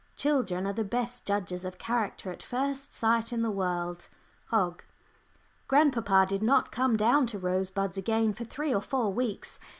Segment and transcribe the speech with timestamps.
[0.15, 4.07] "Children are the best judges of character at first sight in the world."
[4.47, 4.83] HOGG.
[5.67, 9.59] Grandpapa did not come down to Rosebuds again for three or four weeks.